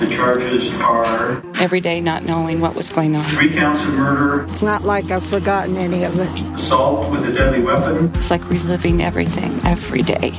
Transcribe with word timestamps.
The 0.00 0.08
charges 0.10 0.72
are 0.80 1.42
every 1.60 1.80
day 1.80 2.00
not 2.00 2.24
knowing 2.24 2.60
what 2.60 2.74
was 2.74 2.88
going 2.88 3.14
on. 3.16 3.22
three 3.24 3.52
counts 3.52 3.84
of 3.84 3.92
murder, 3.94 4.44
It's 4.44 4.62
not 4.62 4.82
like 4.82 5.10
I've 5.10 5.24
forgotten 5.24 5.76
any 5.76 6.04
of 6.04 6.18
it. 6.18 6.40
assault 6.54 7.10
with 7.10 7.26
a 7.28 7.32
deadly 7.32 7.60
weapon, 7.62 8.10
It's 8.14 8.30
like 8.30 8.42
reliving 8.48 9.02
everything 9.02 9.60
every 9.64 10.00
day. 10.00 10.30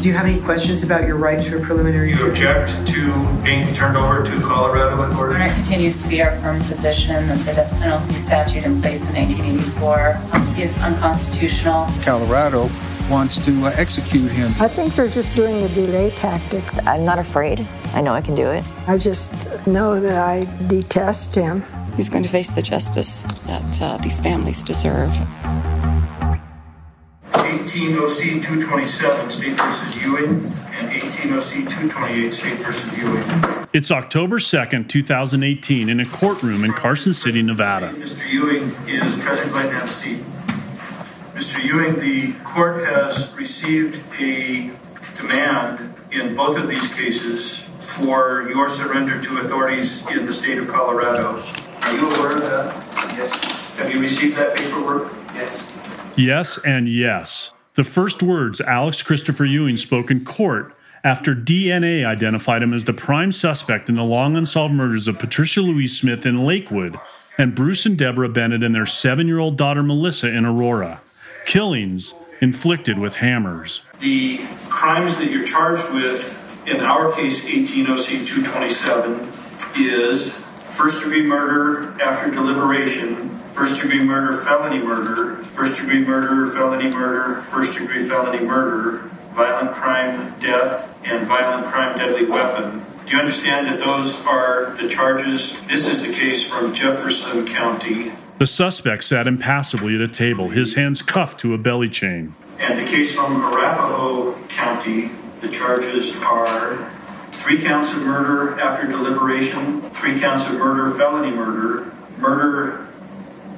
Do 0.00 0.08
you 0.08 0.14
have 0.14 0.24
any 0.24 0.40
questions 0.40 0.82
about 0.82 1.06
your 1.06 1.16
right 1.16 1.38
to 1.38 1.58
a 1.58 1.60
preliminary? 1.60 2.14
you 2.14 2.26
object 2.26 2.70
to 2.88 3.12
being 3.44 3.66
turned 3.74 3.98
over 3.98 4.22
to 4.24 4.40
Colorado 4.40 4.96
Honor 5.02 5.52
continues 5.52 6.02
to 6.02 6.08
be 6.08 6.22
our 6.22 6.30
firm 6.40 6.58
position 6.60 7.26
that 7.28 7.38
the 7.40 7.52
death 7.52 7.70
penalty 7.78 8.14
statute 8.14 8.64
in 8.64 8.80
place 8.80 9.06
in 9.06 9.14
1984 9.14 10.16
is 10.58 10.78
unconstitutional. 10.78 11.86
Colorado 12.02 12.70
wants 13.10 13.44
to 13.44 13.66
uh, 13.66 13.72
execute 13.76 14.30
him. 14.30 14.54
I 14.58 14.68
think 14.68 14.94
they're 14.94 15.08
just 15.10 15.34
doing 15.36 15.60
the 15.60 15.68
delay 15.70 16.08
tactic. 16.12 16.64
I'm 16.86 17.04
not 17.04 17.18
afraid. 17.18 17.66
I 17.92 18.00
know 18.02 18.14
I 18.14 18.20
can 18.20 18.34
do 18.34 18.48
it. 18.50 18.64
I 18.86 18.98
just 18.98 19.66
know 19.66 19.98
that 20.00 20.16
I 20.16 20.44
detest 20.68 21.34
him. 21.34 21.64
He's 21.96 22.08
going 22.08 22.22
to 22.22 22.28
face 22.28 22.54
the 22.54 22.62
justice 22.62 23.22
that 23.46 23.82
uh, 23.82 23.96
these 23.98 24.20
families 24.20 24.62
deserve. 24.62 25.10
18 27.34 27.98
OC 27.98 28.42
227, 28.42 29.30
State 29.30 29.56
versus 29.56 29.96
Ewing, 30.00 30.52
and 30.72 30.90
18 30.90 31.32
OC 31.32 31.68
228, 31.68 32.32
State 32.32 32.58
versus 32.58 32.98
Ewing. 32.98 33.66
It's 33.72 33.90
October 33.90 34.38
2nd, 34.38 34.88
2018, 34.88 35.88
in 35.88 36.00
a 36.00 36.06
courtroom 36.06 36.64
in 36.64 36.72
Carson 36.72 37.12
City, 37.12 37.42
Nevada. 37.42 37.90
Mr. 37.90 38.28
Ewing 38.30 38.70
is 38.88 39.16
present. 39.16 39.50
Go 39.50 39.56
ahead 39.56 39.70
and 39.70 39.78
have 39.78 39.88
a 39.88 39.92
seat. 39.92 40.22
Mr. 41.34 41.62
Ewing, 41.62 41.96
the 41.98 42.32
court 42.44 42.84
has 42.86 43.32
received 43.34 44.00
a 44.20 44.70
demand 45.16 45.94
in 46.12 46.36
both 46.36 46.56
of 46.56 46.68
these 46.68 46.86
cases 46.94 47.62
for 47.90 48.48
your 48.48 48.68
surrender 48.68 49.20
to 49.20 49.38
authorities 49.38 50.06
in 50.08 50.26
the 50.26 50.32
state 50.32 50.58
of 50.58 50.68
Colorado. 50.68 51.42
Are 51.82 51.92
you 51.94 52.10
aware 52.10 52.36
of 52.36 52.42
that? 52.42 53.16
Yes. 53.16 53.32
Have 53.76 53.92
you 53.92 54.00
received 54.00 54.36
that 54.36 54.56
paperwork? 54.56 55.12
Yes. 55.34 55.66
Yes 56.16 56.58
and 56.64 56.88
yes. 56.88 57.52
The 57.74 57.84
first 57.84 58.22
words 58.22 58.60
Alex 58.60 59.02
Christopher 59.02 59.44
Ewing 59.44 59.76
spoke 59.76 60.10
in 60.10 60.24
court 60.24 60.74
after 61.02 61.34
DNA 61.34 62.04
identified 62.04 62.62
him 62.62 62.74
as 62.74 62.84
the 62.84 62.92
prime 62.92 63.32
suspect 63.32 63.88
in 63.88 63.96
the 63.96 64.04
long 64.04 64.36
unsolved 64.36 64.74
murders 64.74 65.08
of 65.08 65.18
Patricia 65.18 65.60
Louise 65.60 65.98
Smith 65.98 66.26
in 66.26 66.44
Lakewood 66.44 66.96
and 67.38 67.54
Bruce 67.54 67.86
and 67.86 67.96
Deborah 67.96 68.28
Bennett 68.28 68.62
and 68.62 68.74
their 68.74 68.86
seven 68.86 69.26
year 69.26 69.38
old 69.38 69.56
daughter 69.56 69.82
Melissa 69.82 70.28
in 70.28 70.44
Aurora. 70.44 71.00
Killings 71.46 72.14
inflicted 72.40 72.98
with 72.98 73.16
hammers. 73.16 73.82
The 73.98 74.38
crimes 74.68 75.16
that 75.16 75.30
you're 75.30 75.46
charged 75.46 75.90
with, 75.92 76.38
in 76.66 76.80
our 76.80 77.12
case, 77.12 77.44
18 77.44 77.86
OC 77.86 78.26
227, 78.26 79.28
is 79.78 80.32
first 80.70 81.02
degree 81.02 81.22
murder 81.22 82.00
after 82.02 82.30
deliberation, 82.30 83.30
first 83.52 83.80
degree 83.80 84.02
murder, 84.02 84.32
felony 84.32 84.78
murder, 84.78 85.36
first 85.44 85.76
degree 85.76 86.04
murder, 86.04 86.46
felony 86.46 86.88
murder, 86.88 87.42
first 87.42 87.74
degree 87.78 88.00
felony 88.00 88.44
murder, 88.44 89.10
violent 89.32 89.74
crime, 89.74 90.34
death, 90.40 90.94
and 91.04 91.26
violent 91.26 91.66
crime, 91.66 91.96
deadly 91.96 92.26
weapon. 92.26 92.84
Do 93.06 93.14
you 93.14 93.20
understand 93.20 93.66
that 93.66 93.78
those 93.78 94.24
are 94.26 94.74
the 94.76 94.88
charges? 94.88 95.58
This 95.66 95.88
is 95.88 96.06
the 96.06 96.12
case 96.12 96.46
from 96.46 96.72
Jefferson 96.74 97.46
County. 97.46 98.12
The 98.38 98.46
suspect 98.46 99.04
sat 99.04 99.26
impassively 99.26 99.94
at 99.94 100.00
a 100.00 100.08
table, 100.08 100.48
his 100.48 100.74
hands 100.74 101.02
cuffed 101.02 101.40
to 101.40 101.52
a 101.54 101.58
belly 101.58 101.88
chain. 101.88 102.34
And 102.58 102.78
the 102.78 102.84
case 102.84 103.14
from 103.14 103.42
Arapahoe 103.42 104.34
County, 104.48 105.10
the 105.40 105.48
charges 105.48 106.14
are 106.22 106.90
three 107.32 107.60
counts 107.60 107.92
of 107.92 108.02
murder 108.02 108.58
after 108.60 108.86
deliberation, 108.86 109.80
three 109.92 110.18
counts 110.18 110.46
of 110.46 110.52
murder, 110.54 110.90
felony 110.94 111.30
murder, 111.30 111.90
murder, 112.18 112.86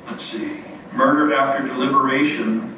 let's 0.06 0.24
see, 0.24 0.60
murder 0.92 1.34
after 1.34 1.66
deliberation, 1.66 2.76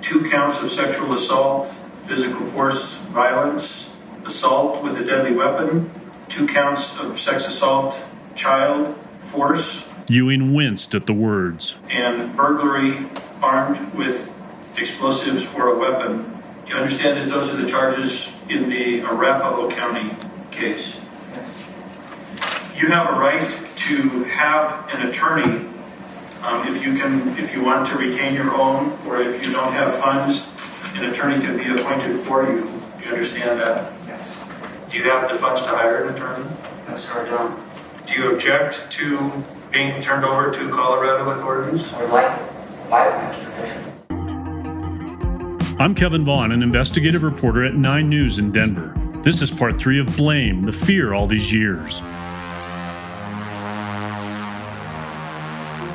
two 0.00 0.28
counts 0.30 0.60
of 0.60 0.70
sexual 0.70 1.12
assault, 1.12 1.70
physical 2.04 2.40
force 2.40 2.96
violence, 3.12 3.86
assault 4.24 4.82
with 4.82 4.96
a 4.96 5.04
deadly 5.04 5.34
weapon, 5.34 5.90
two 6.28 6.46
counts 6.46 6.96
of 6.98 7.18
sex 7.18 7.46
assault, 7.46 8.02
child 8.34 8.96
force, 9.18 9.84
Ewing 10.08 10.54
winced 10.54 10.94
at 10.94 11.06
the 11.06 11.12
words. 11.12 11.74
and 11.90 12.34
burglary 12.36 12.96
armed 13.42 13.92
with 13.92 14.32
explosives 14.78 15.46
or 15.56 15.68
a 15.68 15.76
weapon. 15.76 16.35
Do 16.66 16.72
you 16.72 16.78
understand 16.78 17.16
that 17.16 17.28
those 17.28 17.48
are 17.48 17.56
the 17.56 17.68
charges 17.68 18.28
in 18.48 18.68
the 18.68 19.00
Arapahoe 19.02 19.70
County 19.70 20.10
case? 20.50 20.96
Yes. 21.32 21.62
You 22.76 22.88
have 22.88 23.14
a 23.14 23.18
right 23.18 23.60
to 23.76 24.24
have 24.24 24.92
an 24.92 25.08
attorney 25.08 25.64
um, 26.42 26.66
if 26.66 26.84
you 26.84 26.94
can, 26.98 27.36
if 27.38 27.54
you 27.54 27.62
want 27.62 27.86
to 27.88 27.96
retain 27.96 28.34
your 28.34 28.54
own, 28.54 28.98
or 29.06 29.20
if 29.20 29.46
you 29.46 29.52
don't 29.52 29.72
have 29.72 29.94
funds, 29.94 30.42
an 30.94 31.04
attorney 31.04 31.40
can 31.40 31.56
be 31.56 31.68
appointed 31.80 32.16
for 32.16 32.44
you. 32.44 32.62
Do 32.98 33.04
you 33.04 33.10
understand 33.12 33.60
that? 33.60 33.92
Yes. 34.06 34.38
Do 34.90 34.96
you 34.96 35.04
have 35.04 35.28
the 35.28 35.36
funds 35.36 35.62
to 35.62 35.68
hire 35.68 36.04
an 36.04 36.14
attorney? 36.14 36.48
No, 36.88 36.96
sir, 36.96 37.26
I 37.26 37.30
don't. 37.30 38.06
Do 38.06 38.14
you 38.14 38.32
object 38.32 38.90
to 38.90 39.44
being 39.70 40.00
turned 40.02 40.24
over 40.24 40.50
to 40.50 40.68
Colorado 40.68 41.30
authorities? 41.30 41.92
I 41.92 42.02
would 42.02 42.10
like, 42.10 42.90
like 42.90 43.12
an 43.12 43.24
extradition. 43.24 43.95
I'm 45.78 45.94
Kevin 45.94 46.24
Vaughn, 46.24 46.52
an 46.52 46.62
investigative 46.62 47.22
reporter 47.22 47.62
at 47.62 47.74
9 47.74 48.08
News 48.08 48.38
in 48.38 48.50
Denver. 48.50 48.94
This 49.22 49.42
is 49.42 49.50
part 49.50 49.76
three 49.76 50.00
of 50.00 50.06
Blame, 50.16 50.62
the 50.62 50.72
fear 50.72 51.12
all 51.12 51.26
these 51.26 51.52
years. 51.52 52.00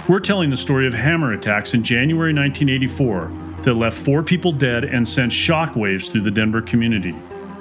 We're 0.08 0.20
telling 0.20 0.52
the 0.52 0.58
story 0.58 0.86
of 0.86 0.94
hammer 0.94 1.34
attacks 1.34 1.74
in 1.74 1.82
January 1.84 2.32
1984 2.32 3.32
that 3.64 3.74
left 3.74 3.98
four 3.98 4.22
people 4.22 4.52
dead 4.52 4.84
and 4.84 5.08
sent 5.08 5.32
shockwaves 5.32 6.12
through 6.12 6.22
the 6.22 6.32
Denver 6.32 6.62
community. 6.62 7.16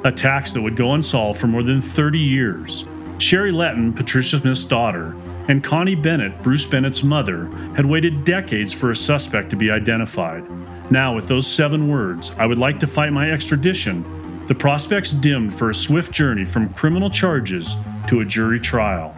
Attacks 0.04 0.52
that 0.52 0.60
would 0.60 0.76
go 0.76 0.92
unsolved 0.92 1.40
for 1.40 1.46
more 1.46 1.62
than 1.62 1.80
30 1.80 2.18
years. 2.18 2.84
Sherry 3.16 3.50
Letton, 3.50 3.94
Patricia 3.94 4.36
Smith's 4.36 4.66
daughter, 4.66 5.16
and 5.50 5.64
Connie 5.64 5.96
Bennett, 5.96 6.44
Bruce 6.44 6.64
Bennett's 6.64 7.02
mother, 7.02 7.46
had 7.74 7.84
waited 7.84 8.22
decades 8.22 8.72
for 8.72 8.92
a 8.92 8.96
suspect 8.96 9.50
to 9.50 9.56
be 9.56 9.68
identified. 9.68 10.44
Now, 10.92 11.12
with 11.12 11.26
those 11.26 11.44
seven 11.44 11.88
words, 11.88 12.30
I 12.38 12.46
would 12.46 12.58
like 12.58 12.78
to 12.78 12.86
fight 12.86 13.12
my 13.12 13.32
extradition, 13.32 14.46
the 14.46 14.54
prospects 14.54 15.10
dimmed 15.10 15.52
for 15.52 15.70
a 15.70 15.74
swift 15.74 16.12
journey 16.12 16.44
from 16.44 16.72
criminal 16.74 17.10
charges 17.10 17.74
to 18.06 18.20
a 18.20 18.24
jury 18.24 18.60
trial. 18.60 19.12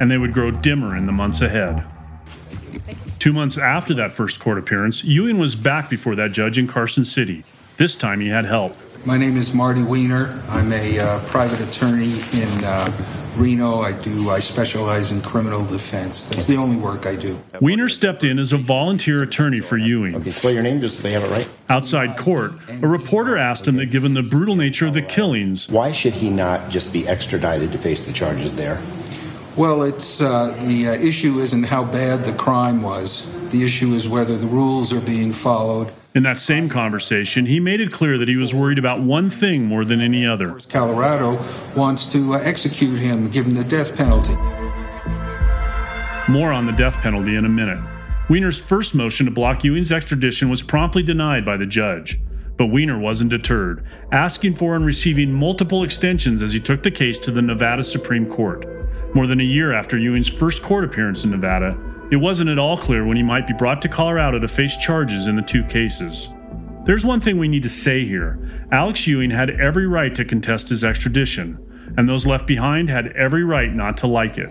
And 0.00 0.10
they 0.10 0.18
would 0.18 0.32
grow 0.32 0.50
dimmer 0.50 0.96
in 0.96 1.06
the 1.06 1.12
months 1.12 1.42
ahead. 1.42 1.84
Two 3.20 3.32
months 3.32 3.56
after 3.56 3.94
that 3.94 4.12
first 4.12 4.40
court 4.40 4.58
appearance, 4.58 5.04
Ewing 5.04 5.38
was 5.38 5.54
back 5.54 5.88
before 5.88 6.16
that 6.16 6.32
judge 6.32 6.58
in 6.58 6.66
Carson 6.66 7.04
City. 7.04 7.44
This 7.76 7.94
time 7.94 8.18
he 8.18 8.28
had 8.28 8.46
help. 8.46 8.76
My 9.08 9.16
name 9.16 9.38
is 9.38 9.54
Marty 9.54 9.82
Weiner. 9.82 10.38
I'm 10.50 10.70
a 10.70 10.98
uh, 10.98 11.24
private 11.28 11.66
attorney 11.66 12.12
in 12.34 12.62
uh, 12.62 12.92
Reno. 13.36 13.80
I 13.80 13.92
do. 13.92 14.28
I 14.28 14.38
specialize 14.38 15.12
in 15.12 15.22
criminal 15.22 15.64
defense. 15.64 16.26
That's 16.26 16.44
the 16.44 16.56
only 16.56 16.76
work 16.76 17.06
I 17.06 17.16
do. 17.16 17.40
Weiner 17.62 17.88
stepped 17.88 18.22
in 18.22 18.38
as 18.38 18.52
a 18.52 18.58
volunteer 18.58 19.22
attorney 19.22 19.60
for 19.60 19.78
Ewing. 19.78 20.14
Okay, 20.16 20.30
spell 20.30 20.50
your 20.50 20.62
name 20.62 20.82
just 20.82 20.98
so 20.98 21.02
they 21.04 21.12
have 21.12 21.24
it 21.24 21.30
right. 21.30 21.48
Outside 21.70 22.18
court, 22.18 22.52
a 22.68 22.86
reporter 22.86 23.38
asked 23.38 23.66
him 23.66 23.76
that 23.76 23.86
given 23.86 24.12
the 24.12 24.22
brutal 24.22 24.56
nature 24.56 24.86
of 24.86 24.92
the 24.92 25.00
killings, 25.00 25.70
Why 25.70 25.90
should 25.90 26.12
he 26.12 26.28
not 26.28 26.68
just 26.68 26.92
be 26.92 27.08
extradited 27.08 27.72
to 27.72 27.78
face 27.78 28.04
the 28.04 28.12
charges 28.12 28.54
there? 28.56 28.78
Well, 29.56 29.84
it's 29.84 30.20
uh, 30.20 30.54
the 30.66 30.88
uh, 30.88 30.92
issue 30.92 31.38
isn't 31.38 31.62
how 31.62 31.84
bad 31.84 32.24
the 32.24 32.34
crime 32.34 32.82
was. 32.82 33.26
The 33.52 33.64
issue 33.64 33.94
is 33.94 34.06
whether 34.06 34.36
the 34.36 34.46
rules 34.46 34.92
are 34.92 35.00
being 35.00 35.32
followed. 35.32 35.94
In 36.18 36.24
that 36.24 36.40
same 36.40 36.68
conversation, 36.68 37.46
he 37.46 37.60
made 37.60 37.80
it 37.80 37.92
clear 37.92 38.18
that 38.18 38.26
he 38.26 38.36
was 38.36 38.52
worried 38.52 38.76
about 38.76 39.00
one 39.00 39.30
thing 39.30 39.64
more 39.64 39.84
than 39.84 40.00
any 40.00 40.26
other. 40.26 40.58
Colorado 40.68 41.40
wants 41.76 42.06
to 42.06 42.34
uh, 42.34 42.38
execute 42.38 42.98
him, 42.98 43.30
give 43.30 43.46
him 43.46 43.54
the 43.54 43.62
death 43.62 43.96
penalty. 43.96 44.34
More 46.28 46.50
on 46.50 46.66
the 46.66 46.72
death 46.72 46.96
penalty 46.96 47.36
in 47.36 47.44
a 47.44 47.48
minute. 47.48 47.78
Weiner's 48.28 48.58
first 48.58 48.96
motion 48.96 49.26
to 49.26 49.32
block 49.32 49.62
Ewing's 49.62 49.92
extradition 49.92 50.50
was 50.50 50.60
promptly 50.60 51.04
denied 51.04 51.44
by 51.44 51.56
the 51.56 51.66
judge. 51.66 52.18
But 52.56 52.66
Weiner 52.66 52.98
wasn't 52.98 53.30
deterred, 53.30 53.86
asking 54.10 54.56
for 54.56 54.74
and 54.74 54.84
receiving 54.84 55.32
multiple 55.32 55.84
extensions 55.84 56.42
as 56.42 56.52
he 56.52 56.58
took 56.58 56.82
the 56.82 56.90
case 56.90 57.20
to 57.20 57.30
the 57.30 57.42
Nevada 57.42 57.84
Supreme 57.84 58.28
Court. 58.28 58.66
More 59.14 59.28
than 59.28 59.38
a 59.38 59.44
year 59.44 59.72
after 59.72 59.96
Ewing's 59.96 60.28
first 60.28 60.64
court 60.64 60.82
appearance 60.84 61.22
in 61.22 61.30
Nevada, 61.30 61.78
it 62.10 62.16
wasn't 62.16 62.50
at 62.50 62.58
all 62.58 62.76
clear 62.76 63.04
when 63.04 63.16
he 63.16 63.22
might 63.22 63.46
be 63.46 63.54
brought 63.54 63.82
to 63.82 63.88
Colorado 63.88 64.38
to 64.38 64.48
face 64.48 64.76
charges 64.76 65.26
in 65.26 65.36
the 65.36 65.42
two 65.42 65.62
cases. 65.64 66.28
There's 66.84 67.04
one 67.04 67.20
thing 67.20 67.38
we 67.38 67.48
need 67.48 67.62
to 67.64 67.68
say 67.68 68.06
here 68.06 68.38
Alex 68.72 69.06
Ewing 69.06 69.30
had 69.30 69.50
every 69.60 69.86
right 69.86 70.14
to 70.14 70.24
contest 70.24 70.70
his 70.70 70.84
extradition, 70.84 71.58
and 71.96 72.08
those 72.08 72.24
left 72.24 72.46
behind 72.46 72.88
had 72.88 73.08
every 73.08 73.44
right 73.44 73.72
not 73.72 73.98
to 73.98 74.06
like 74.06 74.38
it. 74.38 74.48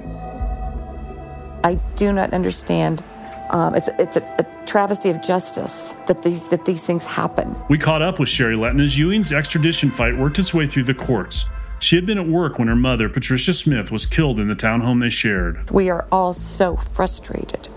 I 1.64 1.80
do 1.96 2.14
not 2.14 2.34
understand. 2.34 3.04
Um, 3.50 3.74
it's 3.76 3.88
it's 3.98 4.18
a, 4.18 4.36
a 4.38 4.66
travesty 4.68 5.10
of 5.10 5.22
justice 5.24 5.96
that 6.06 6.22
these 6.22 6.48
that 6.50 6.66
these 6.66 6.84
things 6.84 7.06
happen. 7.06 7.56
We 7.70 7.80
caught 7.80 8.04
up 8.04 8.20
with 8.20 8.30
Sherry 8.30 8.56
Letton 8.56 8.82
as 8.82 8.98
Ewing's 8.98 9.32
extradition 9.32 9.90
fight 9.90 10.16
worked 10.16 10.38
its 10.38 10.54
way 10.54 10.68
through 10.68 10.84
the 10.84 10.94
courts. 10.94 11.50
She 11.80 11.96
had 11.96 12.06
been 12.06 12.18
at 12.18 12.28
work 12.28 12.58
when 12.58 12.68
her 12.68 12.76
mother, 12.76 13.08
Patricia 13.08 13.54
Smith, 13.54 13.92
was 13.92 14.06
killed 14.06 14.40
in 14.40 14.48
the 14.48 14.56
townhome 14.56 15.00
they 15.00 15.10
shared. 15.10 15.70
We 15.70 15.90
are 15.90 16.08
all 16.12 16.34
so 16.34 16.76
frustrated, 16.76 17.70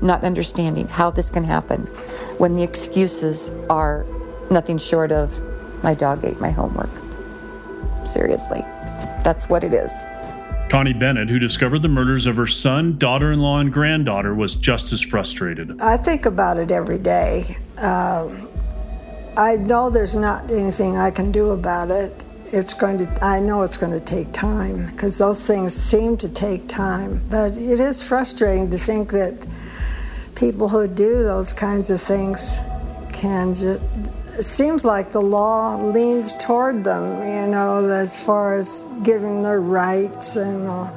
not 0.00 0.22
understanding 0.22 0.86
how 0.86 1.10
this 1.10 1.30
can 1.30 1.44
happen 1.44 1.82
when 2.38 2.54
the 2.54 2.62
excuses 2.62 3.50
are 3.68 4.06
nothing 4.50 4.78
short 4.78 5.12
of 5.12 5.38
my 5.82 5.94
dog 5.94 6.24
ate 6.24 6.40
my 6.40 6.50
homework. 6.50 6.90
Seriously, 8.06 8.60
that's 9.24 9.48
what 9.48 9.64
it 9.64 9.74
is. 9.74 9.90
Connie 10.68 10.92
Bennett, 10.92 11.28
who 11.28 11.40
discovered 11.40 11.80
the 11.80 11.88
murders 11.88 12.26
of 12.26 12.36
her 12.36 12.46
son, 12.46 12.96
daughter 12.96 13.32
in 13.32 13.40
law, 13.40 13.58
and 13.58 13.72
granddaughter, 13.72 14.32
was 14.34 14.54
just 14.54 14.92
as 14.92 15.00
frustrated. 15.00 15.80
I 15.82 15.96
think 15.96 16.26
about 16.26 16.58
it 16.58 16.70
every 16.70 16.98
day. 16.98 17.56
Um, 17.78 18.48
I 19.36 19.56
know 19.56 19.90
there's 19.90 20.14
not 20.14 20.48
anything 20.50 20.96
I 20.96 21.10
can 21.10 21.32
do 21.32 21.50
about 21.50 21.90
it. 21.90 22.24
It's 22.52 22.74
going 22.74 22.98
to, 22.98 23.24
I 23.24 23.38
know 23.38 23.62
it's 23.62 23.76
going 23.76 23.92
to 23.92 24.04
take 24.04 24.32
time 24.32 24.86
because 24.86 25.18
those 25.18 25.46
things 25.46 25.72
seem 25.72 26.16
to 26.16 26.28
take 26.28 26.66
time. 26.66 27.22
But 27.30 27.56
it 27.56 27.78
is 27.78 28.02
frustrating 28.02 28.70
to 28.70 28.78
think 28.78 29.12
that 29.12 29.46
people 30.34 30.68
who 30.68 30.88
do 30.88 31.22
those 31.22 31.52
kinds 31.52 31.90
of 31.90 32.00
things 32.00 32.58
can 33.12 33.54
just, 33.54 33.80
it 34.36 34.42
seems 34.42 34.84
like 34.84 35.12
the 35.12 35.20
law 35.20 35.76
leans 35.76 36.34
toward 36.38 36.82
them, 36.82 37.22
you 37.22 37.52
know, 37.52 37.84
as 37.88 38.20
far 38.24 38.54
as 38.54 38.84
giving 39.02 39.42
their 39.42 39.60
rights 39.60 40.36
and. 40.36 40.66
Uh, 40.66 40.90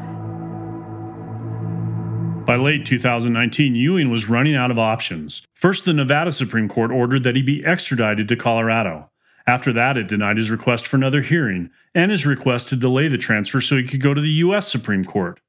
by 2.45 2.55
late 2.57 2.85
2019, 2.85 3.75
Ewing 3.75 4.09
was 4.09 4.27
running 4.27 4.55
out 4.55 4.69
of 4.69 4.77
options. 4.77 5.45
First, 5.53 5.85
the 5.85 5.93
Nevada 5.93 6.31
Supreme 6.31 6.67
Court 6.67 6.91
ordered 6.91 7.23
that 7.23 7.35
he 7.35 7.41
be 7.41 7.63
extradited 7.63 8.27
to 8.27 8.35
Colorado. 8.35 9.09
After 9.45 9.73
that, 9.73 9.97
it 9.97 10.07
denied 10.07 10.37
his 10.37 10.49
request 10.49 10.87
for 10.87 10.95
another 10.95 11.21
hearing 11.21 11.69
and 11.93 12.11
his 12.11 12.25
request 12.25 12.69
to 12.69 12.75
delay 12.75 13.09
the 13.09 13.17
transfer 13.17 13.59
so 13.59 13.75
he 13.75 13.83
could 13.83 14.01
go 14.01 14.13
to 14.13 14.21
the 14.21 14.29
U.S. 14.29 14.71
Supreme 14.71 15.03
Court. 15.03 15.39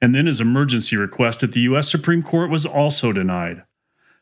And 0.00 0.14
then 0.14 0.26
his 0.26 0.40
emergency 0.40 0.96
request 0.96 1.42
at 1.42 1.52
the 1.52 1.60
U.S. 1.60 1.88
Supreme 1.90 2.22
Court 2.22 2.50
was 2.50 2.66
also 2.66 3.12
denied. 3.12 3.62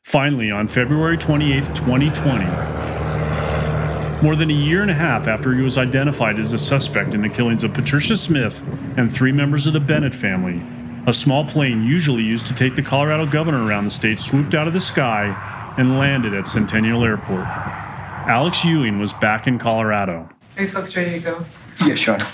Finally, 0.05 0.50
on 0.50 0.69
February 0.69 1.17
28, 1.17 1.64
2020, 1.75 2.44
more 4.23 4.37
than 4.37 4.50
a 4.50 4.55
year 4.55 4.82
and 4.82 4.90
a 4.90 4.94
half 4.94 5.26
after 5.26 5.52
he 5.55 5.62
was 5.62 5.78
identified 5.78 6.38
as 6.38 6.52
a 6.52 6.58
suspect 6.58 7.14
in 7.14 7.23
the 7.23 7.28
killings 7.28 7.64
of 7.64 7.73
Patricia 7.73 8.17
Smith 8.17 8.62
and 8.96 9.12
three 9.12 9.32
members 9.32 9.67
of 9.67 9.73
the 9.73 9.81
Bennett 9.81 10.14
family, 10.14 10.62
a 11.08 11.12
small 11.12 11.44
plane 11.44 11.85
usually 11.85 12.23
used 12.23 12.46
to 12.46 12.55
take 12.55 12.76
the 12.76 12.82
Colorado 12.82 13.26
governor 13.26 13.64
around 13.64 13.85
the 13.85 13.90
state 13.90 14.20
swooped 14.20 14.55
out 14.55 14.69
of 14.69 14.75
the 14.75 14.81
sky 14.81 15.75
and 15.78 15.99
landed 15.99 16.35
at 16.35 16.46
Centennial 16.46 17.05
Airport. 17.05 17.46
Alex 18.29 18.65
Ewing 18.65 19.01
was 19.01 19.13
back 19.13 19.47
in 19.47 19.59
Colorado. 19.59 20.29
Are 20.57 20.63
you 20.63 20.69
folks 20.69 20.97
ready 20.97 21.13
to 21.13 21.19
go? 21.19 21.45
Yes, 21.85 22.07
Your 22.07 22.15
Honor. 22.17 22.27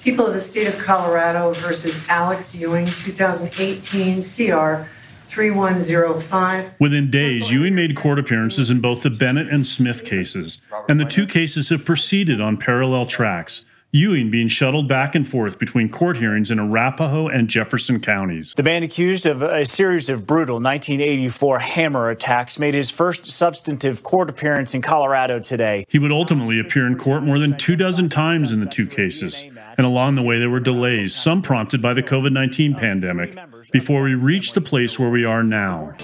People 0.00 0.26
of 0.26 0.34
the 0.34 0.40
state 0.40 0.68
of 0.68 0.78
Colorado 0.78 1.52
versus 1.54 2.08
Alex 2.08 2.54
Ewing, 2.54 2.86
2018 2.86 4.16
CR 4.18 4.88
3105. 5.26 6.74
Within 6.78 7.10
days, 7.10 7.50
Ewing 7.50 7.74
made 7.74 7.96
court 7.96 8.20
appearances 8.20 8.70
in 8.70 8.80
both 8.80 9.02
the 9.02 9.10
Bennett 9.10 9.48
and 9.48 9.66
Smith 9.66 10.04
cases, 10.04 10.62
and 10.88 11.00
the 11.00 11.04
two 11.04 11.26
cases 11.26 11.70
have 11.70 11.84
proceeded 11.84 12.40
on 12.40 12.56
parallel 12.56 13.06
tracks. 13.06 13.66
Ewing 13.92 14.30
being 14.30 14.48
shuttled 14.48 14.88
back 14.88 15.14
and 15.14 15.26
forth 15.26 15.58
between 15.58 15.88
court 15.88 16.16
hearings 16.16 16.50
in 16.50 16.58
Arapahoe 16.58 17.28
and 17.28 17.48
Jefferson 17.48 18.00
counties. 18.00 18.52
The 18.56 18.62
man 18.62 18.82
accused 18.82 19.26
of 19.26 19.42
a 19.42 19.64
series 19.64 20.08
of 20.08 20.26
brutal 20.26 20.56
1984 20.56 21.60
hammer 21.60 22.10
attacks 22.10 22.58
made 22.58 22.74
his 22.74 22.90
first 22.90 23.26
substantive 23.26 24.02
court 24.02 24.28
appearance 24.28 24.74
in 24.74 24.82
Colorado 24.82 25.38
today. 25.38 25.86
He 25.88 25.98
would 25.98 26.12
ultimately 26.12 26.58
appear 26.58 26.86
in 26.86 26.98
court 26.98 27.22
more 27.22 27.38
than 27.38 27.56
two 27.56 27.76
dozen 27.76 28.08
times 28.08 28.52
in 28.52 28.60
the 28.60 28.66
two 28.66 28.86
cases, 28.86 29.48
and 29.78 29.86
along 29.86 30.16
the 30.16 30.22
way 30.22 30.38
there 30.38 30.50
were 30.50 30.60
delays, 30.60 31.14
some 31.14 31.40
prompted 31.40 31.80
by 31.80 31.94
the 31.94 32.02
COVID 32.02 32.32
19 32.32 32.74
pandemic, 32.74 33.38
before 33.72 34.02
we 34.02 34.14
reached 34.14 34.54
the 34.54 34.60
place 34.60 34.98
where 34.98 35.10
we 35.10 35.24
are 35.24 35.42
now. 35.42 35.94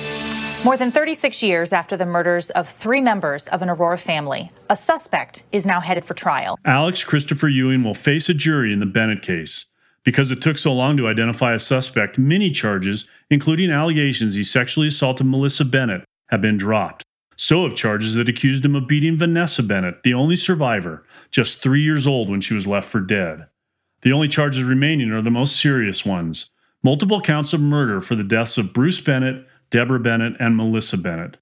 More 0.64 0.76
than 0.76 0.92
36 0.92 1.42
years 1.42 1.72
after 1.72 1.96
the 1.96 2.06
murders 2.06 2.50
of 2.50 2.68
three 2.68 3.00
members 3.00 3.48
of 3.48 3.62
an 3.62 3.68
Aurora 3.68 3.98
family, 3.98 4.52
a 4.70 4.76
suspect 4.76 5.42
is 5.50 5.66
now 5.66 5.80
headed 5.80 6.04
for 6.04 6.14
trial. 6.14 6.56
Alex 6.64 7.02
Christopher 7.02 7.48
Ewing 7.48 7.82
will 7.82 7.94
face 7.94 8.28
a 8.28 8.34
jury 8.34 8.72
in 8.72 8.78
the 8.78 8.86
Bennett 8.86 9.22
case. 9.22 9.66
Because 10.04 10.30
it 10.30 10.40
took 10.40 10.56
so 10.56 10.72
long 10.72 10.96
to 10.98 11.08
identify 11.08 11.52
a 11.52 11.58
suspect, 11.58 12.16
many 12.16 12.48
charges, 12.52 13.08
including 13.28 13.72
allegations 13.72 14.36
he 14.36 14.44
sexually 14.44 14.86
assaulted 14.86 15.26
Melissa 15.26 15.64
Bennett, 15.64 16.04
have 16.28 16.40
been 16.40 16.58
dropped. 16.58 17.02
So 17.36 17.64
have 17.66 17.76
charges 17.76 18.14
that 18.14 18.28
accused 18.28 18.64
him 18.64 18.76
of 18.76 18.86
beating 18.86 19.16
Vanessa 19.16 19.64
Bennett, 19.64 20.04
the 20.04 20.14
only 20.14 20.36
survivor, 20.36 21.04
just 21.32 21.58
three 21.58 21.82
years 21.82 22.06
old 22.06 22.30
when 22.30 22.40
she 22.40 22.54
was 22.54 22.68
left 22.68 22.88
for 22.88 23.00
dead. 23.00 23.48
The 24.02 24.12
only 24.12 24.28
charges 24.28 24.62
remaining 24.62 25.10
are 25.10 25.22
the 25.22 25.30
most 25.30 25.60
serious 25.60 26.06
ones 26.06 26.50
multiple 26.82 27.20
counts 27.20 27.52
of 27.52 27.60
murder 27.60 28.00
for 28.00 28.14
the 28.14 28.24
deaths 28.24 28.58
of 28.58 28.72
Bruce 28.72 29.00
Bennett, 29.00 29.46
Deborah 29.72 29.98
Bennett, 29.98 30.34
and 30.38 30.56
Melissa 30.56 30.96
Bennett. 30.96 31.38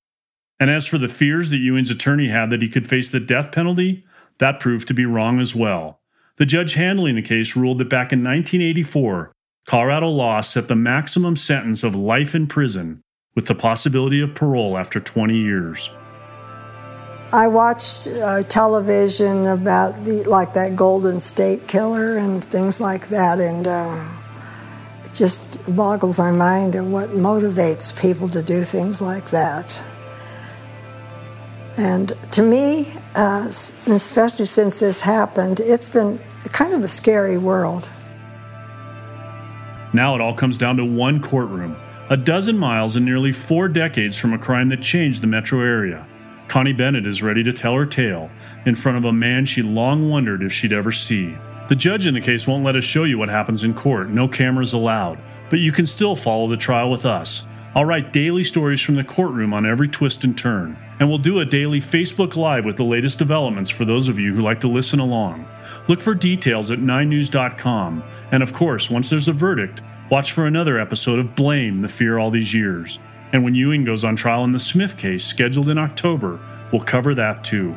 And 0.59 0.71
as 0.71 0.87
for 0.87 0.97
the 0.97 1.09
fears 1.09 1.51
that 1.51 1.59
Ewing's 1.59 1.91
attorney 1.91 2.29
had 2.29 2.49
that 2.51 2.63
he 2.63 2.69
could 2.69 2.89
face 2.89 3.11
the 3.11 3.21
death 3.21 3.53
penalty, 3.53 4.05
that 4.39 4.61
proved 4.61 4.89
to 4.89 4.95
be 4.95 5.05
wrong 5.05 5.41
as 5.41 5.55
well. 5.55 6.01
The 6.37 6.47
judge 6.47 6.75
handling 6.75 7.17
the 7.17 7.23
case 7.23 7.55
ruled 7.55 7.79
that 7.79 7.91
back 7.91 8.13
in 8.13 8.25
1984, 8.25 9.33
Colorado 9.67 10.09
law 10.09 10.41
set 10.41 10.69
the 10.69 10.77
maximum 10.77 11.37
sentence 11.37 11.83
of 11.83 11.95
life 11.95 12.35
in 12.35 12.47
prison 12.47 13.03
with 13.35 13.47
the 13.47 13.55
possibility 13.55 14.21
of 14.21 14.35
parole 14.35 14.79
after 14.79 15.01
20 15.01 15.37
years. 15.37 15.91
I 17.33 17.47
watched 17.47 18.09
uh, 18.09 18.43
television 18.45 19.47
about 19.47 20.05
the 20.05 20.25
like 20.25 20.55
that 20.55 20.75
Golden 20.75 21.21
State 21.21 21.69
Killer 21.69 22.17
and 22.17 22.45
things 22.45 22.81
like 22.81 23.09
that, 23.09 23.39
and 23.39 23.67
uh, 23.69 24.05
just 25.21 25.77
boggles 25.77 26.19
my 26.19 26.33
mind 26.33 26.75
at 26.75 26.83
what 26.83 27.11
motivates 27.11 27.93
people 28.01 28.27
to 28.27 28.43
do 28.43 28.65
things 28.65 29.03
like 29.03 29.29
that. 29.29 29.83
And 31.77 32.17
to 32.31 32.43
me, 32.43 32.91
uh, 33.15 33.45
especially 33.47 34.47
since 34.47 34.81
this 34.81 35.03
happened, 35.03 35.61
it's 35.61 35.91
been 35.91 36.19
kind 36.53 36.73
of 36.73 36.83
a 36.83 36.89
scary 36.89 37.37
world. 37.37 37.87
Now 39.93 40.15
it 40.15 40.23
all 40.23 40.33
comes 40.33 40.57
down 40.57 40.79
to 40.79 40.87
one 40.87 41.21
courtroom, 41.21 41.77
a 42.09 42.17
dozen 42.17 42.57
miles 42.57 42.97
and 42.97 43.05
nearly 43.05 43.31
four 43.31 43.69
decades 43.69 44.17
from 44.17 44.33
a 44.33 44.39
crime 44.39 44.71
that 44.71 44.81
changed 44.81 45.23
the 45.23 45.27
metro 45.27 45.61
area. 45.61 46.07
Connie 46.49 46.73
Bennett 46.73 47.07
is 47.07 47.23
ready 47.23 47.43
to 47.43 47.53
tell 47.53 47.75
her 47.75 47.85
tale 47.85 48.31
in 48.65 48.75
front 48.75 48.97
of 48.97 49.05
a 49.05 49.13
man 49.13 49.45
she 49.45 49.61
long 49.61 50.09
wondered 50.09 50.43
if 50.43 50.51
she'd 50.51 50.73
ever 50.73 50.93
see. 50.93 51.37
The 51.71 51.77
judge 51.77 52.09
in 52.09 52.15
the 52.15 52.21
case 52.21 52.49
won't 52.49 52.65
let 52.65 52.75
us 52.75 52.83
show 52.83 53.05
you 53.05 53.17
what 53.17 53.29
happens 53.29 53.63
in 53.63 53.75
court, 53.75 54.09
no 54.09 54.27
cameras 54.27 54.73
allowed, 54.73 55.21
but 55.51 55.61
you 55.61 55.71
can 55.71 55.87
still 55.87 56.17
follow 56.17 56.49
the 56.49 56.57
trial 56.57 56.91
with 56.91 57.07
us. 57.07 57.47
I'll 57.77 57.85
write 57.85 58.13
daily 58.13 58.43
stories 58.43 58.81
from 58.81 58.97
the 58.97 59.05
courtroom 59.05 59.55
on 59.55 59.65
every 59.65 59.87
twist 59.87 60.25
and 60.25 60.37
turn, 60.37 60.77
and 60.99 61.09
we'll 61.09 61.19
do 61.19 61.39
a 61.39 61.45
daily 61.45 61.79
Facebook 61.79 62.35
Live 62.35 62.65
with 62.65 62.77
the 62.77 62.83
latest 62.83 63.21
developments 63.21 63.71
for 63.71 63.85
those 63.85 64.09
of 64.09 64.19
you 64.19 64.35
who 64.35 64.43
like 64.43 64.61
to 64.63 64.69
listen 64.69 64.99
along. 64.99 65.47
Look 65.87 66.01
for 66.01 66.13
details 66.13 66.73
at 66.73 66.81
9news.com, 66.81 68.03
and 68.33 68.43
of 68.43 68.53
course, 68.53 68.91
once 68.91 69.09
there's 69.09 69.29
a 69.29 69.33
verdict, 69.33 69.81
watch 70.11 70.33
for 70.33 70.47
another 70.47 70.81
episode 70.81 71.21
of 71.21 71.37
Blame 71.37 71.83
the 71.83 71.89
Fear 71.89 72.19
All 72.19 72.33
These 72.33 72.53
Years. 72.53 72.99
And 73.33 73.45
when 73.45 73.55
Ewing 73.55 73.85
goes 73.85 74.05
on 74.05 74.17
trial 74.17 74.43
in 74.43 74.51
the 74.51 74.59
Smith 74.59 74.97
case, 74.97 75.25
scheduled 75.25 75.69
in 75.69 75.79
October, 75.79 76.41
we'll 76.73 76.83
cover 76.83 77.15
that 77.15 77.45
too. 77.45 77.77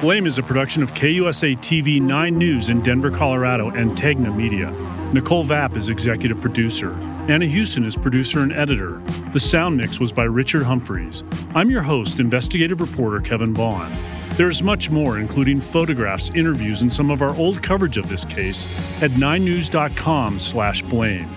Blame 0.00 0.26
is 0.26 0.38
a 0.38 0.42
production 0.42 0.82
of 0.82 0.94
KUSA 0.94 1.58
TV 1.58 2.00
9 2.00 2.38
News 2.38 2.70
in 2.70 2.80
Denver, 2.80 3.10
Colorado, 3.10 3.68
and 3.68 3.90
Tegna 3.90 4.34
Media. 4.34 4.70
Nicole 5.12 5.44
Vap 5.44 5.76
is 5.76 5.90
executive 5.90 6.40
producer. 6.40 6.94
Anna 7.28 7.44
Houston 7.44 7.84
is 7.84 7.98
producer 7.98 8.38
and 8.38 8.50
editor. 8.50 9.02
The 9.34 9.40
sound 9.40 9.76
mix 9.76 10.00
was 10.00 10.10
by 10.10 10.24
Richard 10.24 10.62
Humphreys. 10.62 11.22
I'm 11.54 11.68
your 11.68 11.82
host, 11.82 12.18
investigative 12.18 12.80
reporter 12.80 13.20
Kevin 13.20 13.52
Vaughn. 13.52 13.94
There 14.38 14.48
is 14.48 14.62
much 14.62 14.88
more, 14.88 15.18
including 15.18 15.60
photographs, 15.60 16.30
interviews, 16.30 16.80
and 16.80 16.90
some 16.90 17.10
of 17.10 17.20
our 17.20 17.36
old 17.36 17.62
coverage 17.62 17.98
of 17.98 18.08
this 18.08 18.24
case 18.24 18.66
at 19.02 19.10
9news.com 19.10 20.38
slash 20.38 20.80
blame. 20.80 21.28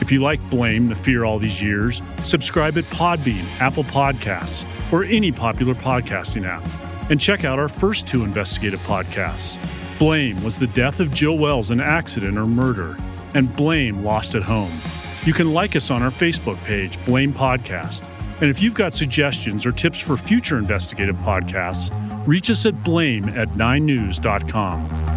If 0.00 0.10
you 0.10 0.22
like 0.22 0.40
Blame, 0.50 0.88
the 0.88 0.96
fear 0.96 1.22
all 1.22 1.38
these 1.38 1.62
years, 1.62 2.02
subscribe 2.24 2.78
at 2.78 2.84
Podbean, 2.86 3.44
Apple 3.60 3.84
Podcasts, 3.84 4.64
or 4.92 5.04
any 5.04 5.30
popular 5.30 5.74
podcasting 5.74 6.44
app 6.48 6.64
and 7.10 7.20
check 7.20 7.44
out 7.44 7.58
our 7.58 7.68
first 7.68 8.06
two 8.06 8.24
investigative 8.24 8.80
podcasts. 8.80 9.58
Blame 9.98 10.42
was 10.44 10.56
the 10.56 10.66
death 10.68 11.00
of 11.00 11.12
Jill 11.12 11.38
Wells, 11.38 11.70
an 11.70 11.80
accident 11.80 12.38
or 12.38 12.46
murder, 12.46 12.96
and 13.34 13.54
Blame 13.56 14.04
Lost 14.04 14.34
at 14.34 14.42
Home. 14.42 14.80
You 15.24 15.32
can 15.32 15.52
like 15.52 15.76
us 15.76 15.90
on 15.90 16.02
our 16.02 16.10
Facebook 16.10 16.62
page, 16.64 17.02
Blame 17.04 17.32
Podcast. 17.32 18.02
And 18.40 18.48
if 18.48 18.62
you've 18.62 18.74
got 18.74 18.94
suggestions 18.94 19.66
or 19.66 19.72
tips 19.72 20.00
for 20.00 20.16
future 20.16 20.58
investigative 20.58 21.16
podcasts, 21.16 21.90
reach 22.26 22.50
us 22.50 22.64
at 22.66 22.84
blame 22.84 23.28
at 23.30 23.48
9news.com. 23.48 25.07